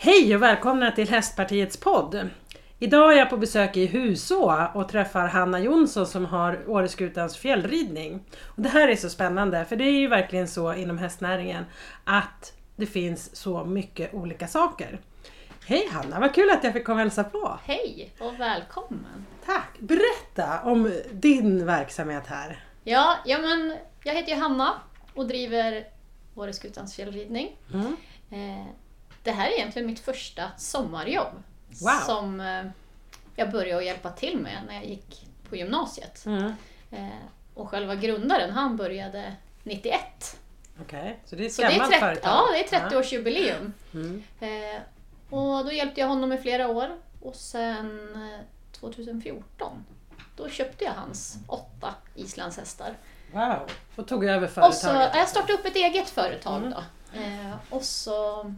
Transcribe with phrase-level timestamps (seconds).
[0.00, 2.28] Hej och välkomna till Hästpartiets podd.
[2.78, 8.22] Idag är jag på besök i Huså och träffar Hanna Jonsson som har Åreskutans fjällridning.
[8.42, 11.64] Och det här är så spännande för det är ju verkligen så inom hästnäringen
[12.04, 15.00] att det finns så mycket olika saker.
[15.66, 17.58] Hej Hanna, vad kul att jag fick komma och hälsa på!
[17.64, 19.26] Hej och välkommen!
[19.46, 19.78] Tack!
[19.78, 22.64] Berätta om din verksamhet här.
[22.84, 24.74] Ja, ja men jag heter ju Hanna
[25.14, 25.84] och driver
[26.34, 27.56] Åreskutans fjällridning.
[27.72, 27.96] Mm.
[28.30, 28.66] Eh,
[29.28, 31.42] det här är egentligen mitt första sommarjobb
[31.80, 31.90] Wow.
[32.06, 32.64] som eh,
[33.36, 36.26] jag började hjälpa till med när jag gick på gymnasiet.
[36.26, 36.52] Mm.
[36.90, 37.08] Eh,
[37.54, 40.38] och själva grundaren, han började 91.
[40.80, 42.30] Okej, så det är ett Så gammalt 30, företag?
[42.30, 43.72] ja, det är 30-årsjubileum.
[43.94, 44.22] Mm.
[44.40, 44.80] Eh,
[45.30, 46.88] och då hjälpte jag honom i flera år
[47.22, 48.40] och sen eh,
[48.72, 49.84] 2014
[50.36, 52.94] då köpte jag hans åtta islandshästar.
[53.32, 55.10] Wow, och tog över Och så, företaget?
[55.14, 56.70] jag startade upp ett eget företag Mm.
[56.70, 56.82] då.
[57.76, 58.54] Och så...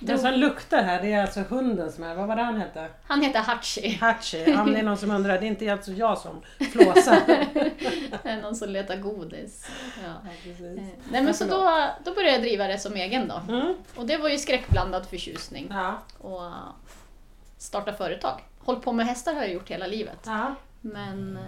[0.00, 2.88] Den som luktar här, det är alltså hunden som är, vad var det han hette?
[3.06, 3.98] Han heter Hachi.
[4.00, 7.20] Hachi, om det är någon som undrar, det är inte alltså jag som flåsar.
[8.22, 9.68] Det är någon som letar godis.
[10.04, 10.28] Ja.
[10.44, 10.78] precis.
[10.78, 13.40] Eh, Nej men så då, då började jag driva det som egen då.
[13.54, 13.74] Mm.
[13.96, 15.68] Och det var ju skräckblandad förtjusning.
[15.70, 15.98] Ja.
[16.18, 16.40] Och
[17.58, 18.40] starta företag.
[18.58, 20.18] Hållit på med hästar har jag gjort hela livet.
[20.26, 20.54] ja.
[20.80, 21.42] Men eh,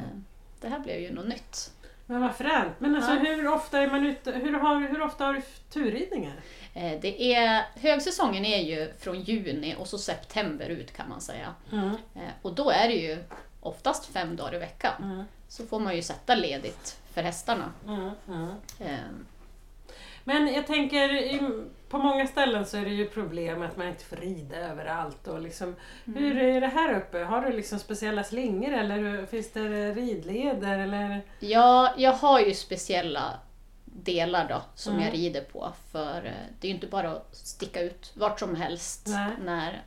[0.61, 1.71] det här blev ju något nytt.
[2.13, 2.73] Men vad fränt.
[2.79, 3.19] Men alltså Ja.
[3.19, 6.35] hur ofta är man ute, hur, har, hur ofta har du turridningar?
[6.75, 11.55] Eh, Det är, högsäsongen är ju från juni och så september ut kan man säga.
[11.73, 11.91] Mm.
[12.43, 13.25] Och då är det ju
[13.61, 14.93] oftast fem dagar i veckan.
[15.03, 15.25] Mm.
[15.49, 17.73] Så får man ju sätta ledigt för hästarna.
[17.87, 18.11] Mm.
[20.27, 20.45] Mm.
[20.45, 21.39] Men jag tänker,
[21.89, 25.29] på många ställen så är det ju problem att man inte får rida överallt.
[25.29, 27.19] Och liksom, Hur är det här uppe?
[27.19, 30.79] Har du liksom speciella slingor eller finns det ridleder?
[30.79, 31.23] Eller?
[31.41, 33.39] Ja, jag har ju speciella
[33.85, 35.05] delar då som Mm.
[35.05, 35.73] jag rider på.
[35.93, 39.31] För eh, det är ju inte bara att sticka ut vart som helst Nej.
[39.45, 39.83] när,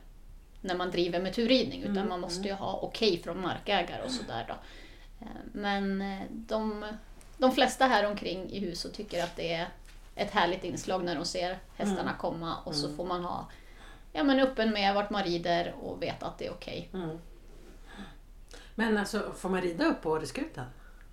[0.60, 1.80] när man driver med turridning.
[1.82, 4.54] Utan Mm, man måste ju ha okej från markägare och sådär då.
[5.20, 6.84] Eh, Men eh, de,
[7.38, 9.66] de flesta här omkring i huset tycker att det är
[10.16, 12.16] ett härligt inslag när de ser hästarna Mm.
[12.18, 12.96] komma och så Mm.
[12.96, 13.48] får man ha
[14.12, 16.90] ja, men öppen med vart man rider och veta att det är okej.
[16.94, 17.18] Mm.
[18.74, 20.64] Men alltså, får man rida upp på Åreskutan?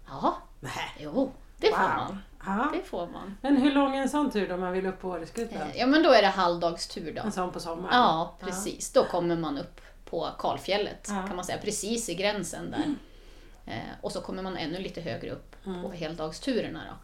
[0.07, 0.71] Ja, Nej.
[0.99, 1.89] jo, det får Wow.
[1.89, 2.17] man.
[2.45, 2.69] Ja.
[2.73, 3.37] Det får man.
[3.41, 5.61] Men hur lång är en sån tur då man vill upp på Åreskutan?
[5.61, 7.21] Eh, Ja men då är det halvdagstur då.
[7.21, 7.95] En sån på sommaren?
[7.95, 8.93] Ja, precis.
[8.93, 11.27] Då kommer man upp på kalfjället Ja.
[11.27, 12.95] kan man säga, precis i gränsen där.
[13.73, 15.81] Eh, och så kommer man ännu lite högre upp Mm.
[15.83, 16.81] på heldagsturerna.
[16.89, 16.95] Då.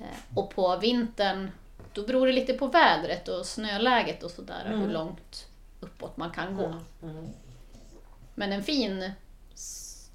[0.00, 0.06] Eh,
[0.38, 1.50] och på vintern,
[1.92, 4.80] då beror det lite på vädret och snöläget och sådär, Mm.
[4.80, 5.46] hur långt
[5.80, 6.64] uppåt man kan gå.
[6.66, 6.78] Mm.
[7.02, 7.28] Mm.
[8.34, 9.10] Men en fin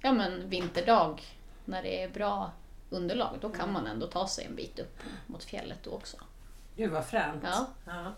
[0.01, 1.21] ja, men vinterdag
[1.65, 2.51] när det är bra
[2.89, 3.59] underlag, då Mm.
[3.59, 4.97] kan man ändå ta sig en bit upp
[5.27, 6.17] mot fjället då också.
[6.75, 7.43] Gud vad fränt.
[7.43, 7.67] Ja.
[7.85, 8.13] Ja.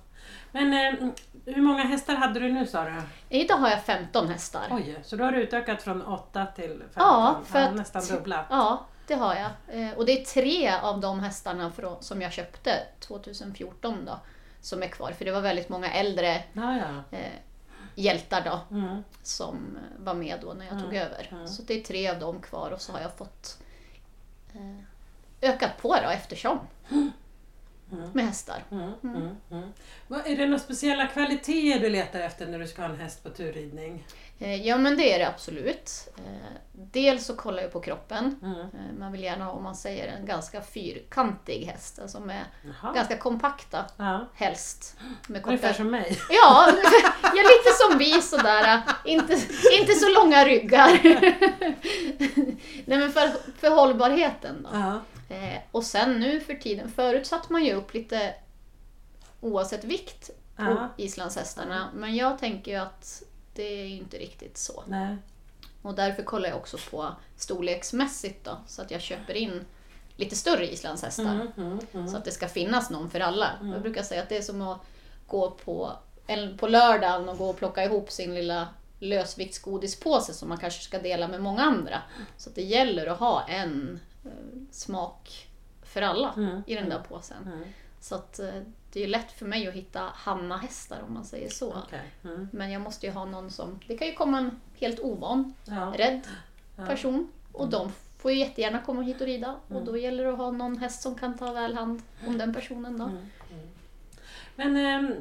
[0.51, 1.09] Men eh,
[1.45, 3.01] hur många hästar hade du nu sa du?
[3.29, 4.67] Idag har jag 15 hästar.
[4.71, 6.83] Oj, så då har du utökat från 8 till 15?
[6.95, 8.45] Ja, för att- nästan dubbla.
[8.49, 9.51] Ja, det har jag.
[9.81, 14.19] Eh, Och det är tre av de hästarna som jag köpte 2014 då,
[14.61, 15.11] som är kvar.
[15.11, 17.17] För det var väldigt många äldre Ja, ja.
[17.17, 17.31] eh,
[17.95, 19.03] hjältar då, Mm.
[19.23, 21.27] som eh, var med då när jag tog Mm, över.
[21.31, 21.47] mm.
[21.47, 23.57] Så det är tre av dem kvar och så har jag fått
[25.41, 26.59] ökat på då eftersom.
[27.91, 28.09] Mm.
[28.13, 28.63] Med hästar.
[28.71, 28.91] Mm.
[29.03, 29.35] Mm.
[29.51, 29.69] Mm.
[30.07, 33.23] Vad, är det några speciella kvaliteter du letar efter när du ska ha en häst
[33.23, 34.07] på turridning?
[34.39, 36.09] Eh, Ja men det är det absolut.
[36.17, 36.23] Eh,
[36.91, 38.39] Dels så kollar jag på kroppen.
[38.43, 38.59] Mm.
[38.59, 41.99] Eh, Man vill gärna ha, om man säger, en ganska fyrkantig häst.
[41.99, 42.43] Alltså med
[42.81, 42.93] Jaha.
[42.93, 44.27] ganska kompakta Ja.
[44.33, 44.97] helst.
[45.27, 45.77] Med Ungefär korta...
[45.77, 46.17] som mig.
[46.29, 46.67] Ja,
[47.23, 48.81] ja, lite som vi sådär.
[49.05, 49.33] Inte,
[49.79, 50.99] inte så långa ryggar.
[52.85, 54.69] Nej men för, för hållbarheten då.
[54.77, 55.01] Ja.
[55.29, 58.35] Eh, och sen nu för tiden, förut satte man ju upp lite
[59.41, 60.89] oavsett vikt på Ja.
[60.97, 61.89] islandshästarna.
[61.95, 63.23] Men jag tänker ju att
[63.53, 64.83] det är ju inte riktigt så.
[64.87, 65.17] Nej.
[65.81, 68.57] Och därför kollar jag också på storleksmässigt då.
[68.67, 69.65] Så att jag köper in
[70.15, 71.23] lite större islandshästar.
[71.23, 71.47] Mm.
[71.57, 71.79] Mm.
[71.93, 72.07] Mm.
[72.07, 73.51] Så att det ska finnas någon för alla.
[73.61, 74.79] Jag brukar säga att det är som att
[75.27, 75.91] gå på,
[76.57, 78.67] på lördagen och gå och plocka ihop sin lilla
[78.99, 82.01] lösviktsgodispåse som man kanske ska dela med många andra.
[82.37, 83.99] Så att det gäller att ha en
[84.71, 85.47] smak
[85.83, 86.61] för alla Mm.
[86.67, 87.43] i den där påsen.
[87.45, 87.63] Mm.
[87.99, 88.61] Så att eh,
[88.93, 91.73] det är lätt för mig att hitta Hanna-hästar om man säger så.
[91.85, 92.01] Okej.
[92.23, 92.47] Mm.
[92.51, 93.79] Men jag måste ju ha någon som...
[93.87, 95.93] Det kan ju komma en helt ovan, Ja.
[95.97, 96.27] rädd
[96.75, 99.55] person och de får ju jättegärna komma hit och rida.
[99.69, 99.77] Mm.
[99.81, 102.53] Och då gäller det att ha någon häst som kan ta väl hand om den
[102.53, 103.03] personen då.
[103.05, 103.17] Mm.
[103.51, 103.67] Mm.
[104.55, 105.13] Men ehm,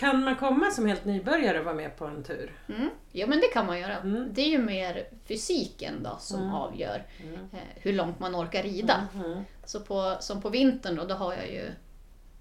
[0.00, 2.52] kan man komma som helt nybörjare och vara med på en tur?
[2.68, 2.90] Mm.
[3.12, 3.96] Ja men det kan man göra.
[3.96, 4.28] Mm.
[4.32, 6.54] Det är ju mer fysiken då som Mm.
[6.54, 7.34] avgör Mm.
[7.34, 9.08] eh, hur långt man orkar rida.
[9.14, 9.42] Mm.
[9.64, 11.64] Så på, som på vintern då, då har jag ju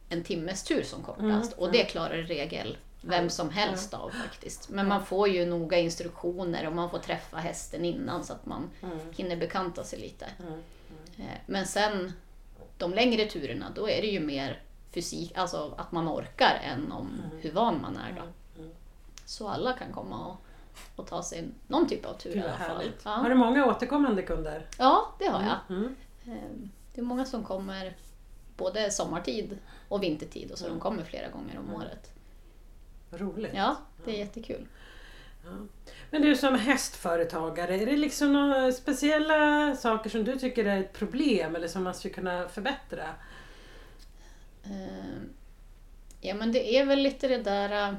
[0.10, 1.24] en timmes tur som kortast.
[1.54, 4.70] Mm, Och det klarar i regel vem som helst av faktiskt.
[4.70, 8.70] Men man får ju noga instruktioner och man får träffa hästen innan så att man
[9.18, 10.26] hinner bekanta sig lite.
[11.18, 12.14] Eh, Men sen
[12.78, 14.62] de längre turerna, då är det ju mer
[14.92, 18.64] fysik, alltså att man orkar än om hur van man är då.
[19.26, 20.38] Så alla kan komma och,
[20.96, 22.92] och ta sig någon typ av tur Gud i alla fall.
[23.04, 23.10] Ja.
[23.12, 24.66] Har du många återkommande kunder?
[24.78, 25.78] ja, det har jag.
[25.78, 25.96] Mm.
[26.26, 27.96] Eh, Det är många som kommer
[28.58, 29.58] både sommartid
[29.88, 30.78] och vintertid och så Mm.
[30.78, 32.14] de kommer flera gånger om året.
[33.12, 33.52] Roligt.
[33.56, 33.76] Ja,
[34.06, 34.68] det är jättekul.
[36.12, 40.94] Men du som hästföretagare, är det liksom några speciella saker som du tycker är ett
[40.94, 43.10] problem eller som man skulle kunna förbättra?
[44.70, 45.22] Eh,
[46.22, 47.88] Ja men det är väl lite det där...
[47.90, 47.96] eh,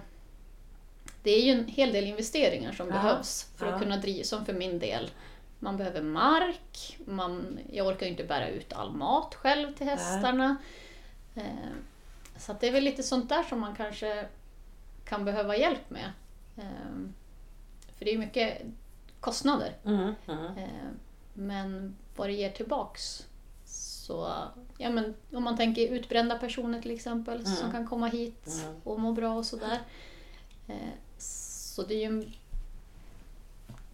[1.23, 3.73] Det är ju en hel del investeringar som Ja, behövs för ja.
[3.75, 5.11] att kunna driva, som för min del.
[5.59, 10.57] Man behöver mark, man, jag orkar ju inte bära ut all mat själv till hästarna.
[11.35, 11.43] Eh,
[12.39, 14.27] Så att det är väl lite sånt där som man kanske
[15.05, 16.13] kan behöva hjälp med.
[16.57, 16.65] Eh,
[17.99, 18.63] För det är mycket
[19.21, 19.77] kostnader.
[19.85, 20.15] Mm.
[20.29, 20.53] Mm.
[21.35, 23.27] Men vad det ger tillbaks
[24.11, 24.33] så,
[24.79, 27.73] ja men om man tänker utbrända personer till exempel som Mm.
[27.73, 28.81] kan komma hit Mm.
[28.85, 29.79] och må bra och sådär.
[30.69, 30.75] Eh,
[31.19, 32.31] Så det är ju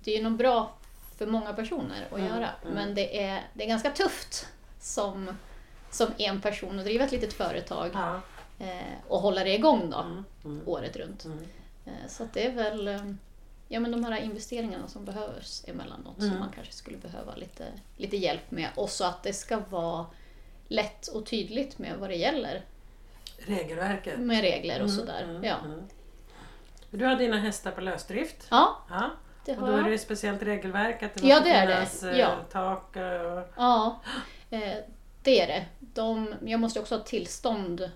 [0.05, 0.73] det är något bra
[1.17, 2.51] för många personer att Mm, göra.
[2.63, 2.75] mm.
[2.75, 4.47] Men det är, det är ganska tufft
[4.81, 5.31] som,
[5.91, 7.91] som en person att driva ett litet företag
[8.59, 9.97] eh, och hålla det igång då,
[10.45, 10.61] Mm.
[10.67, 11.27] Året runt.
[11.85, 12.89] Eh, Så det är väl
[13.69, 16.31] ja, men de här investeringarna som behövs emellanåt Mm.
[16.31, 17.65] som man kanske skulle behöva lite,
[17.97, 18.69] lite hjälp med.
[18.75, 20.07] Och så att det ska vara
[20.69, 22.63] lätt och tydligt med vad det gäller
[23.39, 24.19] Regelverket.
[24.19, 25.23] med regler och Mm, sådär.
[25.25, 25.57] mm, Ja.
[25.65, 25.83] mm.
[26.91, 28.47] Du har dina hästar på lösdrift.
[28.51, 29.11] ja, Ja.
[29.45, 31.67] det Och har då är det ett speciellt regelverk att det Ja, måste det är
[31.67, 31.75] det.
[31.75, 32.37] finnas eh, Ja.
[32.53, 33.53] tak och...
[33.57, 34.01] Ja,
[34.51, 34.75] eh,
[35.23, 35.65] det är det.
[35.79, 37.91] De, jag måste också ha tillstånd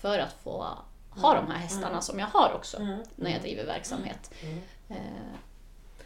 [0.00, 0.66] för att få
[1.10, 3.02] ha de här hästarna som jag har också Mm.
[3.16, 4.30] när jag driver verksamhet.
[4.88, 5.02] Mm.
[5.02, 5.38] Eh,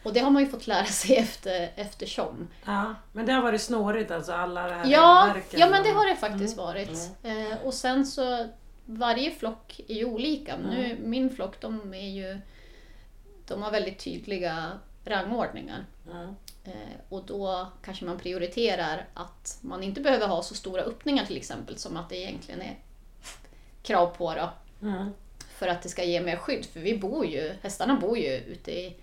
[0.02, 2.48] och det har man ju fått lära sig efter, eftersom.
[2.64, 6.06] Ja, men det har varit snårigt alltså alla det här Ja, ja men det har
[6.08, 7.10] det faktiskt Mm, varit.
[7.22, 8.48] Eh, och sen så,
[8.84, 10.56] varje flock är ju olika.
[10.56, 11.10] Nu, Mm.
[11.10, 12.40] min flock, de är ju,
[13.46, 14.70] de har väldigt tydliga
[15.04, 15.86] rangordningar.
[16.10, 16.34] Mm.
[16.64, 16.72] Eh,
[17.08, 21.78] och då kanske man prioriterar att man inte behöver ha så stora öppningar till exempel
[21.78, 22.78] som att det egentligen är
[23.82, 24.50] krav på då.
[25.60, 25.74] Mm.
[25.74, 26.66] För att det ska ge mer skydd.
[26.66, 28.96] För vi bor ju, hästarna bor ju ute i,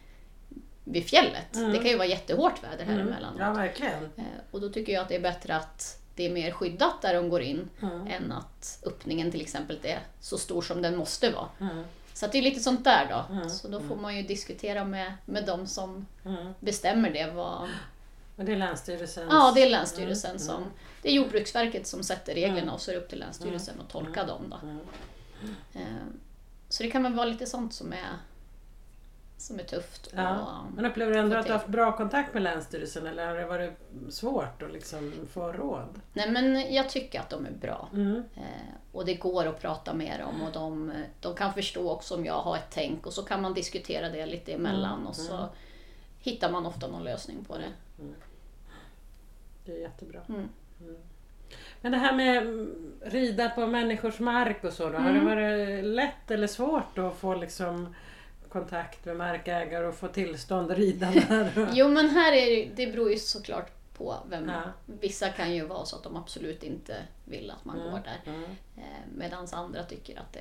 [0.83, 1.55] vid fjället.
[1.55, 1.71] Mm.
[1.71, 3.07] Det kan ju vara jättehårt väder här Mm.
[3.07, 3.39] emellanåt.
[3.39, 4.03] Ja, verkligen.
[4.17, 7.13] Eh, Och då tycker jag att det är bättre att det är mer skyddat där
[7.13, 8.07] de går in Mm.
[8.07, 11.49] än att öppningen till exempel är så stor som den måste vara.
[11.59, 11.83] Mm.
[12.13, 13.33] Så det är lite sånt där då.
[13.35, 13.49] Mm.
[13.49, 16.53] Så då får man ju diskutera med, med de som Mm.
[16.59, 17.31] bestämmer det.
[17.35, 17.69] Vad...
[18.35, 19.27] Men det är Länsstyrelsens...
[19.31, 20.39] Ja, det är Länsstyrelsen Mm.
[20.43, 20.63] som...
[21.01, 24.23] Det är Jordbruksverket som sätter reglerna och så är det upp till Länsstyrelsen att tolka
[24.25, 24.41] dem.
[24.49, 24.57] Då.
[26.67, 26.71] Mm.
[26.71, 28.17] Så det kan väl vara lite sånt som är,
[29.37, 30.13] som är tufft.
[30.15, 30.65] Ja.
[30.75, 33.45] Men upplever du ändå att du har haft bra kontakt med Länsstyrelsen eller har det
[33.45, 33.73] varit
[34.09, 36.01] svårt att liksom få råd?
[36.13, 37.89] nej men jag tycker att de är bra.
[37.93, 38.23] Mm.
[38.35, 42.25] Eh, och det går att prata med dem och de, de kan förstå också om
[42.25, 45.49] jag har ett tänk och så kan man diskutera det lite emellan och så
[46.19, 47.71] hittar man ofta någon lösning på det.
[49.65, 50.21] Det är jättebra.
[50.29, 50.49] Mm.
[51.81, 55.25] Men det här med mm, rida på människors mark och så då, har det Mm.
[55.25, 57.95] varit lätt eller svårt att få liksom
[58.49, 61.69] kontakt med markägare och få tillstånd att rida där?
[61.73, 64.49] Jo men här är det, det beror ju såklart på vem.
[64.49, 64.61] Ja.
[64.85, 67.91] Vissa kan ju vara så att de absolut inte vill att man Mm.
[67.91, 68.31] går där.
[68.33, 68.43] Mm.
[68.77, 68.83] Eh,
[69.15, 70.39] Medan andra tycker att det,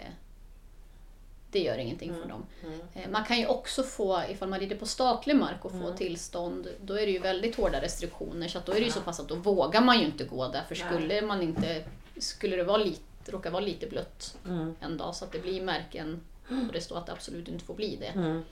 [1.51, 2.47] det gör ingenting för dem.
[2.65, 2.81] Mm.
[2.95, 6.69] Eh, Man kan ju också få, ifall man rider på statlig mark och få tillstånd,
[6.81, 8.49] då är det ju väldigt hårda restriktioner.
[8.49, 10.49] Så att då är det ju så pass att då vågar man ju inte gå
[10.49, 10.63] där.
[10.69, 11.85] För skulle man inte,
[12.19, 14.75] skulle det vara lite, råka vara lite blött Mm.
[14.81, 17.75] en dag så att det blir märken och det står att det absolut inte får
[17.75, 18.07] bli det.
[18.07, 18.43] Mm.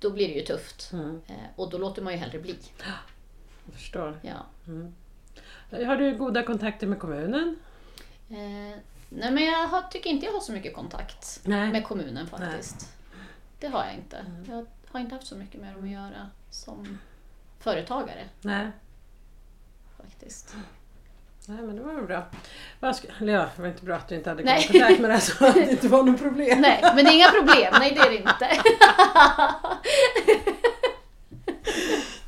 [0.00, 0.90] Då blir det ju tufft.
[0.92, 1.20] Mm.
[1.28, 2.56] Eh, Och då låter man ju hellre bli.
[3.66, 4.20] Jag förstår.
[4.22, 4.46] Ja.
[5.86, 7.56] Har du goda kontakter med kommunen?
[9.12, 11.72] Nej men jag har, tycker inte jag har så mycket kontakt Nej.
[11.72, 12.96] med kommunen faktiskt.
[13.58, 14.24] Det har jag inte.
[14.48, 16.98] Jag har inte haft så mycket med dem att göra som
[17.58, 18.70] företagare Nej.
[19.96, 20.56] faktiskt.
[21.46, 22.26] Nej men det var väl bra.
[22.80, 24.66] Vad ska, eller ja, det var inte bra att du inte hade Nej.
[24.66, 26.60] kontakt med det så att det inte var något problem.
[26.60, 27.74] Nej, men det är inga problem.
[27.80, 28.62] Nej, det är det inte.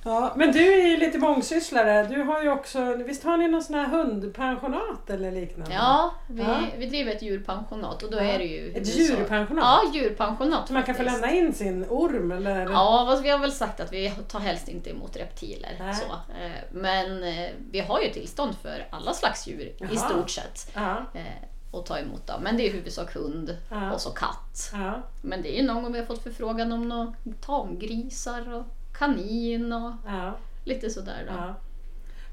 [0.05, 2.03] Ja, men du är ju lite mångsysslare.
[2.09, 5.75] Du har ju också, visst har ni någon sån här hundpensionat eller liknande?
[5.75, 6.61] Ja, vi, Ja.
[6.79, 8.23] vi driver ett djurpensionat och då Ja.
[8.23, 8.73] är det ju...
[8.73, 9.65] Ett djurpensionat?
[9.65, 12.71] Ja, djurpensionat Så man kan få lämna in sin orm eller?
[12.71, 15.77] Ja, fast vi har väl sagt att vi tar helst inte emot reptiler.
[15.81, 15.95] Nej.
[15.95, 16.05] Så.
[16.45, 19.91] Eh, Men eh, vi har ju tillstånd för alla slags djur Jaha.
[19.93, 20.71] i stort sett.
[20.75, 20.97] Ja.
[21.15, 21.23] Eh,
[21.71, 22.43] och ta emot dem.
[22.43, 23.93] Men det är i huvudsak hund Ja.
[23.93, 24.71] och så katt.
[24.73, 27.15] Ja, Men det är ju någon gång vi har fått förfrågan om några
[27.47, 31.33] tamgrisar och kanin och ja, lite sådär då.
[31.37, 31.55] ja.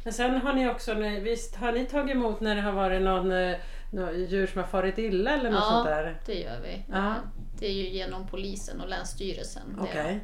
[0.03, 3.31] Men sen har ni också, visst har ni tagit emot när det har varit någon,
[3.31, 3.57] eh,
[3.91, 5.69] någon djur som har farit illa eller något Ja.
[5.71, 6.21] sånt där?
[6.25, 6.85] Det gör vi.
[6.91, 7.15] Ja.
[7.59, 9.77] Det är ju genom polisen och Länsstyrelsen.
[9.79, 9.99] då.
[9.99, 10.15] Eh,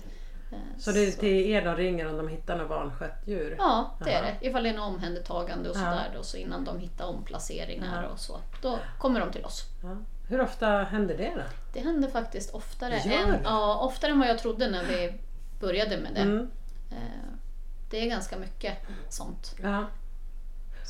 [0.78, 3.56] Så det är till er de ringer om de hittar något vanskött djur?
[3.60, 4.32] Ja, det är Jaha.
[4.42, 4.48] det.
[4.48, 5.80] Ifall det är något omhändertagande och Ja.
[5.80, 8.10] sådär då, så innan de hittar omplaceringar Ja.
[8.10, 8.40] och så.
[8.62, 9.64] Då kommer de till oss.
[9.84, 9.98] Ja.
[10.30, 11.42] Hur ofta händer det då?
[11.74, 15.14] Det händer faktiskt oftare, Gör än, ja, oftare än vad jag trodde när vi
[15.66, 16.22] började med det.
[16.22, 16.52] Mm.
[16.92, 17.30] Eh,
[17.90, 18.78] Det är ganska mycket
[19.10, 19.56] sånt.
[19.64, 19.86] Ja.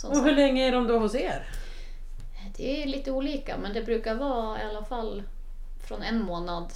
[0.04, 1.48] Och hur länge är de då hos er?
[2.58, 5.24] Det är lite olika men det brukar vara i alla fall
[5.88, 6.74] från en månad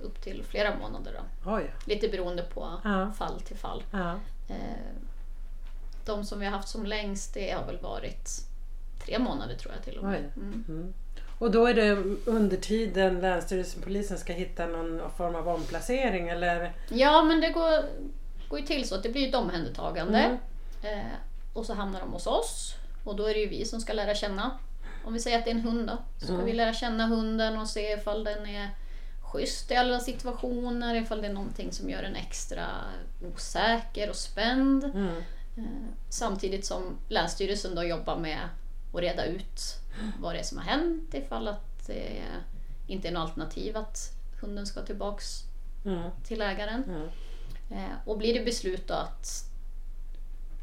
[0.00, 1.12] upp till flera månader.
[1.44, 1.50] Då.
[1.52, 1.70] Oj.
[1.86, 3.12] Lite beroende på Ja.
[3.12, 3.82] fall till fall.
[3.90, 4.12] Ja.
[4.48, 4.56] Eh,
[6.04, 8.30] De som vi har haft som längst det har väl varit
[9.04, 10.30] tre månader tror jag till och med.
[10.36, 10.64] Mm.
[10.68, 10.94] Mm.
[11.38, 11.90] Och då är det
[12.24, 16.72] under tiden Länsstyrelsen polisen ska hitta någon form av omplacering eller?
[16.88, 17.84] Ja men det går,
[18.48, 20.18] går ju till så att det blir ett omhändertagande.
[20.18, 20.38] Mm.
[20.98, 21.04] Eh,
[21.52, 22.74] och så hamnar de hos oss.
[23.04, 24.50] Och då är det ju vi som ska lära känna.
[25.04, 25.98] Om vi säger att det är en hund då.
[26.18, 26.46] Så ska Mm.
[26.46, 28.68] vi lära känna hunden och se ifall den är
[29.22, 30.94] schysst i alla situationer.
[30.94, 32.66] Ifall det är någonting som gör den extra
[33.34, 34.84] osäker och spänd.
[34.84, 35.16] Mm.
[35.56, 35.62] Eh,
[36.08, 38.38] samtidigt som Länsstyrelsen då jobbar med
[38.92, 39.60] att reda ut
[40.18, 41.14] vad det är som har hänt.
[41.14, 42.22] Ifall att det
[42.86, 45.42] inte är något alternativ att hunden ska tillbaks
[45.84, 46.10] Mm.
[46.24, 46.84] till ägaren.
[46.84, 47.90] Mm.
[48.04, 49.44] Och blir det beslut då att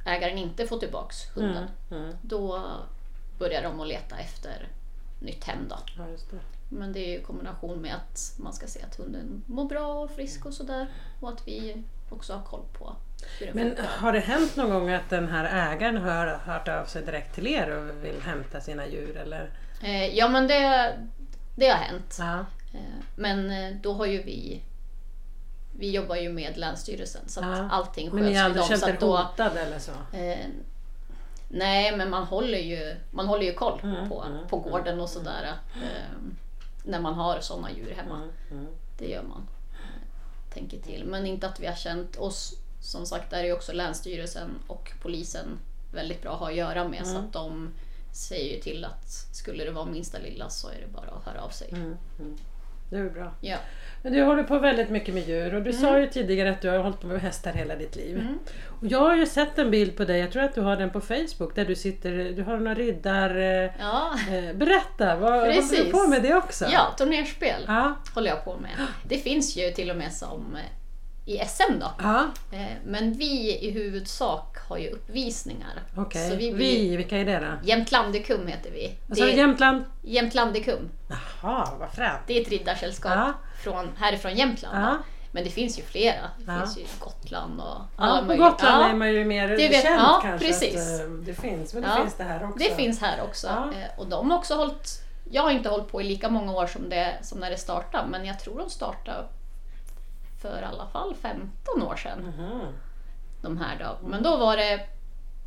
[0.06, 2.16] ägaren inte får tillbaks hunden, Mm.
[2.22, 2.62] Då
[3.40, 4.68] börjar de att leta efter
[5.20, 5.68] nytt hem.
[5.70, 5.76] Då.
[5.98, 6.40] Ja, det.
[6.70, 10.12] Men det är i kombination med att man ska se att hunden mår bra och
[10.12, 10.88] frisk och sådär.
[11.20, 12.96] Och att vi också har koll på
[13.54, 17.36] Men har det hänt någon gång att den här ägaren har hört av sig direkt
[17.36, 19.18] till er och vill hämta sina djur?
[19.18, 19.50] Eller?
[19.84, 20.94] Eh, ja men det,
[21.56, 22.16] det har hänt.
[22.20, 22.40] Ja.
[22.74, 22.80] Eh,
[23.16, 24.62] men eh, då har ju vi
[25.80, 27.70] vi jobbar ju med Länsstyrelsen så att Ja.
[27.72, 28.88] allting Men ni sköts har med aldrig dem.
[28.90, 29.92] känt er hotade eller så?
[30.14, 30.46] Eh,
[31.50, 35.10] nej, men man håller ju, man håller ju koll Mm, på, mm, på gården och
[35.10, 35.54] sådär.
[35.76, 36.18] Eh,
[36.84, 38.16] när man har sådana djur hemma.
[38.16, 38.30] Mm.
[38.52, 38.74] Mm.
[38.98, 39.48] Det gör man.
[40.54, 41.06] Tänker till.
[41.06, 42.54] Men inte att vi har känt oss.
[42.86, 45.60] Som sagt, där är också Länsstyrelsen och polisen
[45.94, 47.06] väldigt bra att ha att göra med.
[47.06, 47.26] Så Mm.
[47.26, 47.70] att de
[48.14, 51.42] säger ju till att skulle det vara minsta lilla så är det bara att höra
[51.42, 51.68] av sig.
[51.72, 51.98] Mm.
[52.20, 52.38] Mm.
[52.90, 53.32] Det är bra.
[53.42, 53.58] Ja.
[54.04, 56.70] Men du håller på väldigt mycket med djur och du sa ju tidigare att du
[56.70, 58.18] har hållit på med hästar hela ditt liv.
[58.20, 58.40] Mm.
[58.80, 60.90] Och jag har ju sett en bild på dig, jag tror att du har den
[60.90, 63.36] på Facebook, där du sitter, du har några riddar...
[63.38, 65.92] Eh, Ja, eh, berätta, vad håller du Precis.
[65.92, 66.66] på med det också?
[66.72, 67.96] ja turnerspel Ja.
[68.16, 68.72] håller jag på med.
[69.08, 70.62] Det finns ju till och med som eh,
[71.26, 71.92] i SM då.
[72.00, 75.84] Ja, Eh, Men vi i huvudsak har ju uppvisningar.
[75.98, 76.30] okej.
[76.30, 77.68] Så Vi, vi vilka är det då?
[77.70, 78.96] Jämtlandikum heter vi.
[79.10, 79.86] Alltså Det är Jämtland?
[80.02, 80.90] Jämtlandikum.
[81.10, 82.20] Jaha, vad fränt.
[82.28, 83.34] Det är ett riddarsällskap Ja.
[83.64, 84.78] från, härifrån Jämtland.
[84.86, 84.98] Ja.
[85.32, 86.22] Men det finns ju flera.
[86.38, 86.60] Det Ja.
[86.60, 88.50] finns ju Gotland och Ja, på möjliga.
[88.50, 91.00] Gotland Ja, är man ju mer Det vet- känt ja, kanske precis.
[91.00, 91.96] eh, det finns, men det Ja.
[92.02, 92.60] finns det här också.
[92.60, 93.48] Det finns här också.
[93.48, 95.02] Eh, Och de har också hållit...
[95.32, 98.08] Jag har inte hållit på i lika många år som, det, som när det startade,
[98.10, 99.26] men jag tror de startade
[100.48, 102.20] för i alla fall 15 år sedan.
[102.38, 102.60] Mhm.
[103.42, 104.08] De här då.
[104.08, 104.80] Men då var det,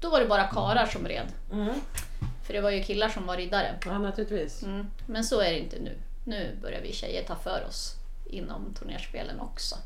[0.00, 1.26] då var det bara karar som red.
[1.52, 1.74] Mm.
[2.46, 3.74] För det var ju killar som var riddare.
[3.86, 4.62] Ja, naturligtvis.
[4.62, 4.86] Mm.
[5.06, 5.98] Men så är det inte nu.
[6.24, 7.94] Nu börjar vi tjejer ta för oss
[8.26, 9.76] inom turnerspelen också.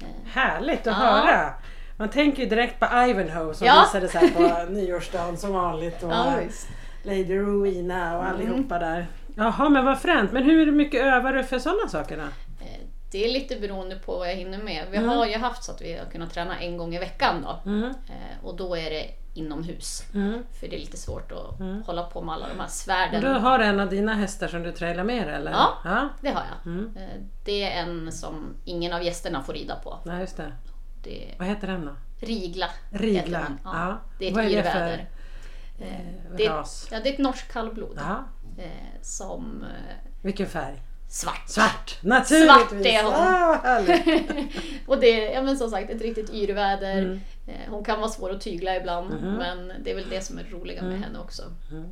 [0.00, 0.92] Eh, Härligt att Ja.
[0.92, 1.54] höra!
[1.96, 3.84] Man tänker ju direkt på Ivanhoe som Ja.
[3.86, 4.28] visades här
[4.66, 6.02] på nyårsdagen som vanligt.
[6.02, 6.34] Och Ja.
[7.02, 8.34] Lady Rowena och Mm.
[8.36, 9.06] allihopa där.
[9.36, 10.32] Jaha, men vad fränt.
[10.32, 12.22] Men hur mycket övar du för sådana saker då?
[13.10, 14.86] Det är lite beroende på vad jag hinner med.
[14.90, 15.08] Vi Mm.
[15.10, 17.70] har ju haft så att vi har kunnat träna en gång i veckan då.
[17.70, 17.84] Mm.
[17.84, 20.02] Eh, Och då är det inomhus.
[20.14, 20.42] Mm.
[20.60, 21.82] För det är lite svårt att Mm.
[21.82, 23.20] hålla på med alla de här svärden.
[23.20, 25.50] du har en av dina hästar som du trailar med eller?
[25.52, 25.74] Ja.
[25.84, 26.08] ja.
[26.20, 26.72] Det har jag.
[26.72, 26.96] Mm.
[26.96, 29.98] Eh, Det är en som ingen av gästerna får rida på.
[30.04, 30.52] Nej, just det.
[31.04, 31.92] Det Vad heter den då?
[32.26, 32.66] Rigla.
[32.90, 33.46] Rigla.
[33.64, 33.70] Ja.
[33.88, 33.98] Ja.
[34.18, 35.06] Det är ett Vad är det för
[35.78, 36.04] Eh, eh,
[36.36, 36.50] det, är,
[36.90, 37.98] ja, det är ett norskt kallblod.
[38.08, 38.24] Ja.
[38.62, 38.70] Eh,
[39.02, 39.64] som
[40.22, 40.82] Vilken färg?
[41.10, 41.48] Svart.
[41.48, 41.98] Svart!
[42.02, 42.86] Naturligtvis!
[42.86, 43.12] är hon.
[43.14, 43.80] Ah,
[44.86, 46.98] och det är ja, men som sagt ett riktigt yrväder.
[47.02, 47.20] Mm.
[47.46, 49.34] Eh, Hon kan vara svår att tygla ibland Mhm.
[49.34, 51.02] men det är väl det som är roliga med Mm.
[51.02, 51.42] henne också.
[51.70, 51.88] Mm.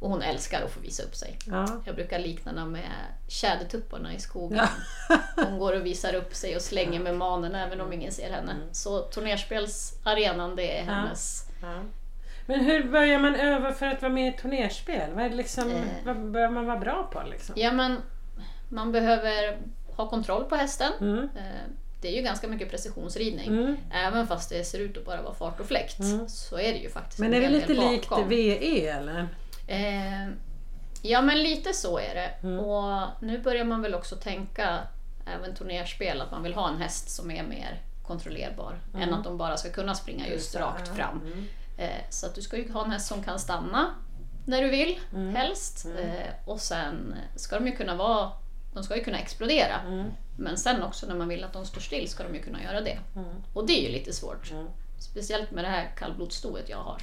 [0.00, 1.38] Och hon älskar att få visa upp sig.
[1.46, 1.66] Ja.
[1.84, 2.90] Jag brukar likna henne med
[3.28, 4.58] tjädertupparna i skogen.
[5.08, 5.18] Ja.
[5.48, 8.52] Hon går och visar upp sig och slänger med manen även om ingen ser henne.
[8.72, 11.44] Så turnerspelsarenan det är hennes...
[12.46, 15.10] Men hur börjar man öva för att vara med i turnerspel?
[15.14, 15.82] Vad, liksom, Eh.
[16.04, 17.22] vad bör man vara bra på?
[17.30, 17.54] Liksom?
[17.58, 17.96] Ja men
[18.72, 19.58] man behöver
[19.96, 20.92] ha kontroll på hästen.
[21.00, 21.18] Mm.
[21.36, 21.42] Eh,
[22.00, 23.48] Det är ju ganska mycket precisionsridning.
[23.48, 23.76] Mm.
[23.92, 26.28] Även fast det ser ut att bara vara fart och fläkt Mm.
[26.28, 28.08] så är det ju faktiskt Men en är det lite likt.
[28.26, 29.28] VE eller?
[29.66, 30.28] Eh,
[31.04, 32.30] Ja men lite så är det.
[32.48, 32.58] Mm.
[32.60, 34.78] Och nu börjar man väl också tänka,
[35.36, 38.78] även turnerspel, att man vill ha en häst som är mer kontrollerbar.
[38.98, 41.20] Än att de bara ska kunna springa just rakt fram.
[41.26, 41.44] Mm.
[41.78, 43.94] Eh, så att du ska ju ha en häst som kan stanna
[44.46, 45.34] när du vill, Mm.
[45.34, 45.86] helst.
[45.98, 48.30] Eh, och sen ska de ju kunna vara,
[48.74, 49.80] de ska ju kunna explodera.
[49.86, 50.10] Mm.
[50.36, 52.80] Men sen också när man vill att de står still ska de ju kunna göra
[52.80, 52.98] det.
[53.16, 53.28] Mm.
[53.54, 54.50] Och det är ju lite svårt.
[54.50, 54.66] Mm.
[54.98, 57.02] Speciellt med det här kallblodsstoet jag har.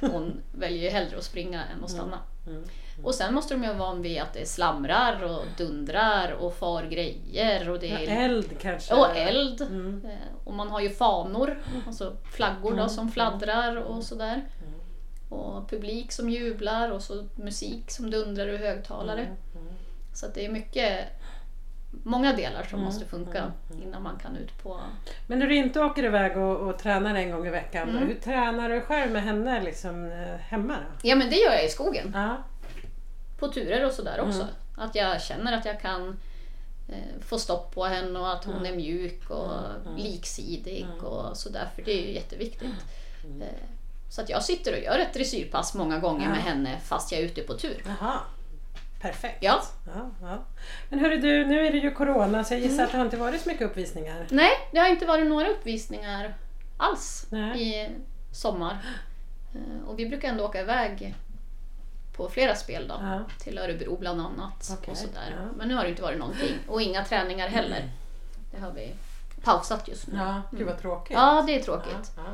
[0.12, 2.18] Hon väljer ju hellre att springa än att stanna.
[2.46, 2.62] Mm.
[3.02, 6.82] Och sen måste de ju vara van vid att det slamrar och dundrar och far
[6.82, 7.70] grejer.
[7.70, 8.94] Och, det Ja, är, eld kanske?
[8.94, 9.60] och eld.
[9.60, 10.02] Mm.
[10.04, 14.42] Eh, Och man har ju fanor, alltså flaggor då, som fladdrar och sådär.
[15.28, 19.20] Och publik som jublar och så musik som dundrar ur högtalare.
[19.22, 19.36] Mm.
[20.14, 21.08] Så det är mycket,
[22.04, 23.52] många delar som måste funka
[23.82, 24.80] innan man kan ut på...
[25.26, 28.08] Men när du inte åker iväg och, och tränar en gång i veckan, Mm.
[28.08, 30.74] hur tränar du själv med henne liksom, eh, hemma?
[30.74, 31.08] Då?
[31.08, 32.10] Ja men det gör jag i skogen.
[32.14, 32.36] Ja.
[33.38, 34.46] På turer och sådär också.
[34.76, 36.16] Att jag känner att jag kan
[36.88, 39.52] eh, få stopp på henne och att hon är mjuk och
[39.96, 41.68] liksidig och sådär.
[41.74, 42.84] För det är ju jätteviktigt.
[43.40, 43.46] Eh,
[44.10, 47.24] så att jag sitter och gör ett dressyrpass många gånger med henne fast jag är
[47.24, 47.82] ute på tur.
[47.86, 48.18] Jaha.
[49.02, 49.38] Perfekt.
[49.40, 49.62] Ja.
[49.86, 50.38] Ja, ja.
[50.88, 52.84] Men hörru du, nu är det ju Corona så jag gissar Mm.
[52.86, 54.26] att det har inte varit så mycket uppvisningar.
[54.30, 56.34] Nej, det har inte varit några uppvisningar
[56.76, 57.62] alls Nej.
[57.62, 57.88] i
[58.32, 58.78] sommar.
[59.54, 61.14] Eh, Och vi brukar ändå åka iväg
[62.16, 62.94] på flera spel då.
[63.00, 63.20] Ja.
[63.38, 64.70] Till Örebro bland annat.
[64.78, 65.34] Okej, Och sådär.
[65.40, 65.48] ja.
[65.56, 66.54] Men nu har det inte varit någonting.
[66.68, 67.90] Och inga träningar heller.
[68.50, 68.92] Det har vi
[69.44, 70.18] pausat just nu.
[70.18, 71.16] Ja, gud vad tråkigt.
[71.16, 72.12] Ja, det är tråkigt.
[72.16, 72.32] Ja, ja.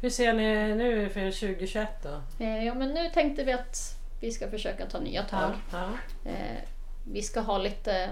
[0.00, 2.44] Hur ser ni nu för 2021 då?
[2.44, 5.52] Eh, Ja, men nu tänkte vi att vi ska försöka ta nya tag.
[5.72, 5.88] Ja,
[6.24, 6.56] Eh,
[7.04, 8.10] Vi ska ha lite,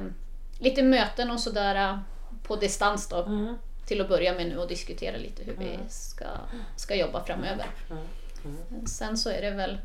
[0.58, 1.99] lite möten och sådär eh,
[2.42, 3.23] på distans då.
[3.23, 3.56] Mm.
[3.87, 6.25] Till att börja med nu och diskutera lite hur vi ska,
[6.76, 7.66] ska jobba framöver.
[7.90, 8.87] Mm.
[8.87, 9.78] Sen så är det väl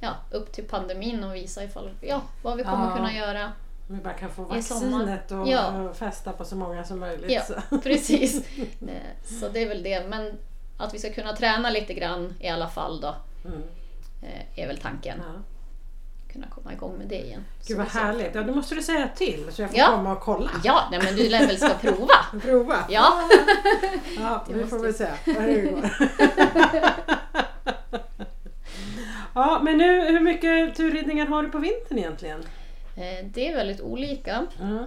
[0.00, 2.96] ja, upp till pandemin och visa ifall, ja, vad vi kommer Ja.
[2.96, 3.52] kunna göra.
[3.88, 5.94] Om vi bara kan få vaccinet och, Ja.
[5.94, 7.30] festa på så många som möjligt.
[7.32, 7.78] Ja, så.
[7.78, 8.46] precis.
[8.88, 8.96] Eh,
[9.40, 10.06] Så det är väl det.
[10.08, 10.32] Men
[10.76, 13.62] att vi ska kunna träna lite grann i alla fall då, Mm.
[14.24, 15.18] Eh, är väl tanken.
[15.18, 15.42] Ja.
[16.32, 17.44] Kunna komma igång med det igen.
[17.66, 18.34] Gud vad härligt.
[18.34, 19.86] Ja, då måste du säga till så jag får Ja.
[19.86, 20.50] komma och kolla.
[20.64, 22.14] Ja, nej, men du lär väl ska prova?
[22.42, 22.84] Prova.
[22.88, 23.28] Ja.
[24.18, 25.90] Ja, Det vi får väl se hur det går.
[29.34, 32.40] ja, men nu, hur mycket turridningar har du på vintern egentligen?
[32.96, 34.46] Eh, Det är väldigt olika.
[34.60, 34.84] Mm.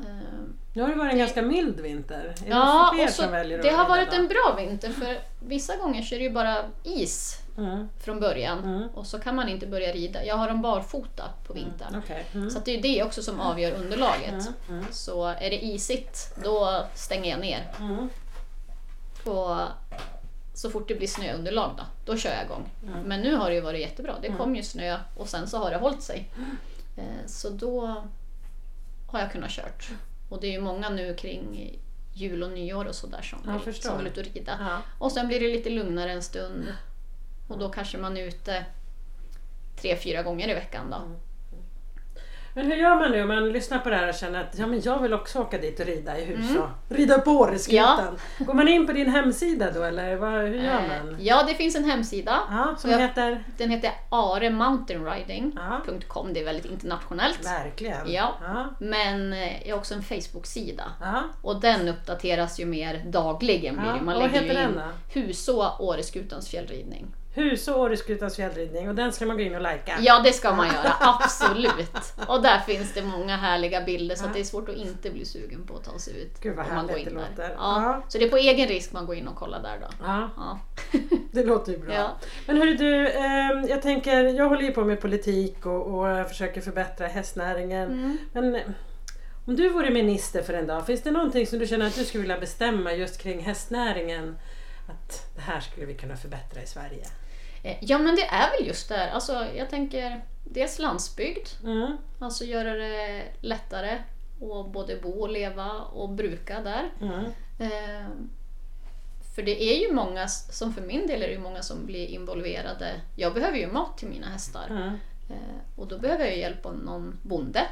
[0.78, 2.20] Nu har det varit en ganska mild vinter.
[2.20, 4.90] Är det Ja, fler och så, som väljer att det har varit en bra vinter
[4.92, 7.90] för vissa gånger så är det ju bara is Mm.
[8.00, 8.90] från början Mm.
[8.90, 10.26] och så kan man inte börja rida.
[10.26, 11.96] Jag har dem barfota på vintern.
[12.06, 12.26] Okej.
[12.34, 12.50] Mm.
[12.50, 14.30] Så att det är det också som avgör underlaget.
[14.34, 14.54] Mm.
[14.70, 14.86] Mm.
[14.92, 17.68] Så är det isigt, då stänger jag ner.
[17.80, 18.10] Mm.
[19.24, 19.58] Och
[20.54, 22.70] så fort det blir snöunderlag då, då kör jag igång.
[22.84, 23.02] Mm.
[23.04, 24.16] Men nu har det ju varit jättebra.
[24.22, 26.30] Det kom ju snö och sen så har det hållit sig.
[26.98, 28.04] Eh, Så då
[29.08, 29.90] har jag kunnat kört.
[30.30, 31.76] Och det är ju många nu kring
[32.14, 34.58] jul och nyår och sådär som, Jag vill- som vill ut och rida.
[34.60, 34.82] Ja.
[35.00, 36.66] Och sen blir det lite lugnare en stund.
[37.48, 38.66] Och då kanske man är ute
[39.82, 40.98] tre, fyra gånger i veckan då.
[42.58, 44.68] Men hur gör man nu om man lyssnar på det här och känner att ja,
[44.68, 46.62] men jag vill också åka dit och rida i hus Mm.
[46.90, 48.18] rida på Åreskutan?
[48.40, 51.18] Går man in på din hemsida då eller vad, hur gör Eh, man?
[51.20, 52.40] Ja, det finns en hemsida.
[52.50, 53.44] Ja, som jag- heter?
[53.58, 56.34] Den heter aremountainriding.com.
[56.34, 57.46] Det är väldigt internationellt.
[57.46, 58.12] Verkligen.
[58.12, 58.34] Ja.
[58.44, 58.66] Ja.
[58.80, 60.84] Men eh, jag har också en Facebook-sida.
[61.02, 61.24] ja.
[61.42, 63.76] Och den uppdateras ju mer dagligen.
[63.76, 63.96] Blir Ja.
[64.02, 67.08] Man och vad lägger ju heter in den Huså, Åreskutans fjällridning.
[67.38, 69.98] Hus och Åreskutans fjällridning och den ska man gå in och likea.
[70.00, 70.94] Ja, det ska man göra.
[71.00, 72.14] Absolut.
[72.28, 75.64] Och där finns det många härliga bilder så det är svårt att inte bli sugen
[75.68, 76.42] på att ta sig ut.
[76.42, 77.18] Gud, vad om man går in det där.
[77.30, 77.50] låter.
[77.50, 77.82] Ja.
[77.84, 78.04] Ja.
[78.08, 79.88] Så det är på egen risk man går in och kollar där då.
[80.04, 80.60] Ja, Ja.
[81.32, 81.94] det låter ju bra.
[81.94, 82.18] Ja.
[82.46, 86.62] Men hörru du, eh, jag tänker, jag håller ju på med politik och, och försöker
[86.62, 87.92] förbättra hästnäringen.
[87.92, 88.18] Mm.
[88.34, 88.62] Men
[89.46, 92.06] om du vore minister för en dag, finns det någonting som du känner att du
[92.06, 94.38] skulle vilja bestämma just kring hästnäringen?
[94.90, 97.06] Att det här skulle vi kunna förbättra i Sverige.
[97.64, 99.08] Eh, Ja men det är väl just där.
[99.10, 101.48] Alltså, jag tänker dels landsbygd.
[101.64, 103.98] Mm, Alltså göra det lättare
[104.42, 106.90] att både bo och leva och bruka där.
[107.02, 107.26] mm,
[107.60, 108.08] Eh,
[109.36, 112.08] För det är ju många, som för min del är det ju många som blir
[112.08, 113.02] involverade.
[113.16, 114.68] Jag behöver ju mat till mina hästar.
[114.70, 114.98] mm,
[115.30, 115.36] Eh,
[115.76, 117.68] Och då behöver jag hjälp av någon bonde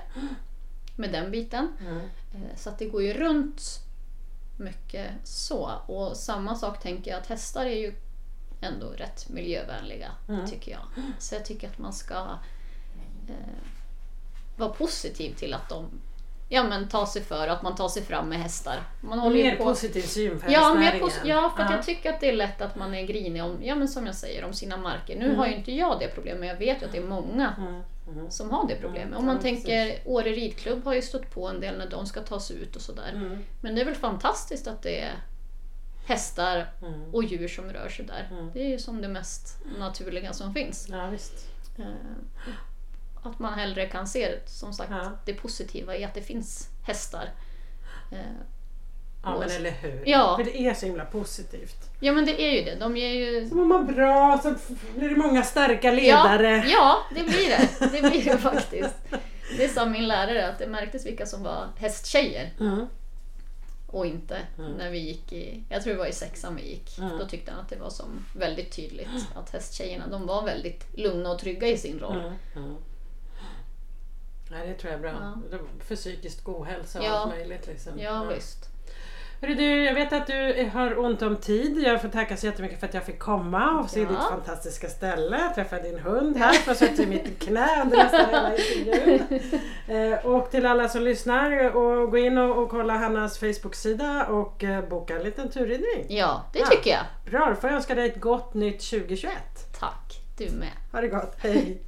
[0.95, 1.67] med den biten.
[1.79, 1.97] mm.
[2.33, 3.61] Eh, Så att det går ju runt
[4.57, 5.71] mycket så.
[5.87, 7.93] Och samma sak tänker jag att hästar är ju
[8.61, 10.45] ändå rätt miljövänliga, Mm.
[10.47, 10.81] tycker jag.
[11.19, 12.15] Så jag tycker att man ska
[13.27, 13.35] eh,
[14.57, 15.85] vara positiv till att de
[16.49, 18.83] ja, men tar sig för att man tar sig fram med hästar.
[19.01, 21.71] Man håller Mer på positiv syn på Ja, mer pos- ja, för Ja.
[21.71, 24.15] jag tycker att det är lätt att man är grinig om, ja men som jag
[24.15, 25.15] säger, om sina marker.
[25.19, 25.37] Nu Mm.
[25.37, 27.81] har ju inte jag det problemet, men jag vet ju att det är många Mm.
[28.07, 28.31] Mm.
[28.31, 29.07] som har det problemet.
[29.07, 32.21] Mm, Om man tänker Åre ridklubb har ju stått på en del när de ska
[32.21, 33.11] tas ut och sådär.
[33.15, 33.43] Mm.
[33.61, 35.13] Men det är väl fantastiskt att det är
[36.05, 37.13] hästar Mm.
[37.15, 38.27] och djur som rör sig där.
[38.31, 38.51] Mm.
[38.53, 40.87] Det är ju som det mest naturliga som finns.
[40.89, 41.11] Ja.
[41.77, 41.85] Eh,
[43.23, 45.11] Att man hellre kan se som sagt Ja.
[45.25, 47.29] det positiva i att det finns hästar.
[48.11, 48.17] Eh,
[49.27, 50.03] Ja, men eller hur?
[50.05, 50.35] Ja.
[50.37, 51.89] För det är så himla positivt.
[51.99, 52.75] Ja men det är ju det.
[52.75, 53.49] De ger ju...
[53.49, 54.55] Så mår man bra, så
[54.95, 56.63] blir det många starka Ja, ledare.
[56.67, 57.69] ja, det blir det.
[57.91, 58.95] Det blir det faktiskt.
[59.57, 62.87] Det sa min lärare att det märktes vilka som var hästtjejer Mm.
[63.95, 64.41] Och inte
[64.77, 66.97] när vi gick i, jag tror det var i sexan vi gick.
[66.97, 67.17] Mm.
[67.17, 71.31] Då tyckte han att det var som väldigt tydligt att hästtjejerna de var väldigt lugna
[71.31, 72.17] och trygga i sin roll.
[72.19, 72.33] Mm.
[72.55, 72.75] Mm.
[74.51, 75.33] Nej, det tror jag är bra.
[75.51, 75.57] Ja.
[75.79, 77.11] För psykisk ohälsa och Ja.
[77.11, 77.67] allt möjligt.
[77.67, 77.99] Liksom.
[77.99, 78.69] Ja, visst.
[79.41, 81.83] Hörru du, jag vet att du har ont om tid.
[81.85, 84.09] Jag får tacka så jättemycket för att jag fick komma och se Ja.
[84.09, 85.39] ditt fantastiska ställe.
[85.55, 89.51] Träffa din hund här, jag suttit i mitt knä under nästan hela intervjun.
[89.87, 94.63] Eh, och till alla som lyssnar, och gå in och, och kolla Hannas Facebook-sida och
[94.63, 96.05] eh, boka en liten turridning.
[96.07, 96.65] Ja, det Ja.
[96.65, 97.31] tycker jag.
[97.31, 99.33] Bra, då får jag önska dig ett gott nytt 2021.
[99.79, 100.69] Tack, du med.
[100.91, 101.81] Ha det gott, hej!